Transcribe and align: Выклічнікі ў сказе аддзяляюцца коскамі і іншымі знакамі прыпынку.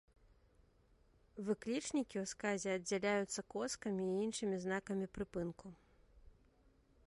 Выклічнікі 1.49 2.15
ў 2.23 2.25
сказе 2.33 2.69
аддзяляюцца 2.77 3.45
коскамі 3.55 4.03
і 4.09 4.17
іншымі 4.25 4.57
знакамі 4.67 5.05
прыпынку. 5.19 5.67